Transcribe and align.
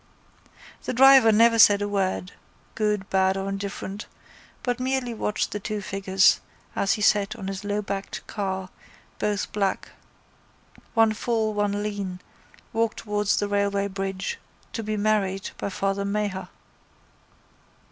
The 0.81 0.93
driver 0.95 1.31
never 1.31 1.59
said 1.59 1.79
a 1.79 1.87
word, 1.87 2.31
good, 2.73 3.07
bad 3.11 3.37
or 3.37 3.47
indifferent, 3.47 4.07
but 4.63 4.79
merely 4.79 5.13
watched 5.13 5.51
the 5.51 5.59
two 5.59 5.79
figures, 5.79 6.39
as 6.75 6.93
he 6.93 7.03
sat 7.03 7.35
on 7.35 7.47
his 7.47 7.63
lowbacked 7.63 8.25
car, 8.25 8.69
both 9.19 9.51
black, 9.51 9.89
one 10.95 11.13
full, 11.13 11.53
one 11.53 11.83
lean, 11.83 12.19
walk 12.73 12.95
towards 12.95 13.37
the 13.37 13.47
railway 13.47 13.87
bridge, 13.87 14.39
to 14.73 14.81
be 14.81 14.97
married 14.97 15.51
by 15.59 15.69
Father 15.69 16.03
Maher. 16.03 16.49